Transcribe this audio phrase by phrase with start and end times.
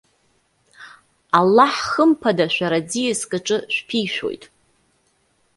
[1.37, 4.43] Аллаҳ, хымԥада, шәара ӡиаск аҿы шәԥишәоит.